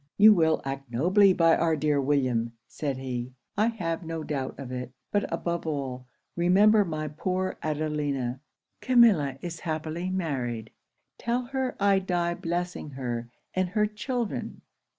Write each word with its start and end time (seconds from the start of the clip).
'"You 0.17 0.33
will 0.33 0.63
act 0.65 0.89
nobly 0.91 1.31
by 1.31 1.55
our 1.55 1.75
dear 1.75 2.01
William," 2.01 2.53
said 2.65 2.97
he; 2.97 3.33
"I 3.55 3.67
have 3.67 4.01
no 4.03 4.23
doubt 4.23 4.57
of 4.57 4.71
it; 4.71 4.89
but 5.11 5.31
above 5.31 5.67
all, 5.67 6.07
remember 6.35 6.83
my 6.83 7.07
poor 7.07 7.57
Adelina. 7.61 8.41
Camilla 8.81 9.37
is 9.43 9.59
happily 9.59 10.09
married. 10.09 10.71
Tell 11.19 11.43
her 11.43 11.75
I 11.79 11.99
die 11.99 12.33
blessing 12.33 12.89
her, 12.97 13.29
and 13.53 13.69
her 13.69 13.85
children! 13.85 14.61